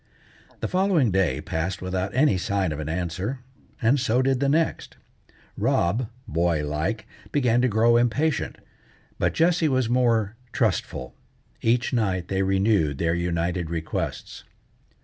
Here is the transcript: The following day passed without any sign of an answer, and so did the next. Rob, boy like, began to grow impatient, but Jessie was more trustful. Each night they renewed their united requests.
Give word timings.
The 0.61 0.67
following 0.67 1.11
day 1.11 1.41
passed 1.41 1.79
without 1.79 2.11
any 2.15 2.35
sign 2.35 2.71
of 2.71 2.79
an 2.79 2.89
answer, 2.89 3.41
and 3.79 3.99
so 3.99 4.23
did 4.23 4.39
the 4.39 4.49
next. 4.49 4.97
Rob, 5.55 6.09
boy 6.27 6.65
like, 6.65 7.05
began 7.31 7.61
to 7.61 7.67
grow 7.67 7.97
impatient, 7.97 8.57
but 9.19 9.35
Jessie 9.35 9.69
was 9.69 9.89
more 9.89 10.35
trustful. 10.53 11.13
Each 11.61 11.93
night 11.93 12.29
they 12.29 12.41
renewed 12.41 12.97
their 12.97 13.13
united 13.13 13.69
requests. 13.69 14.43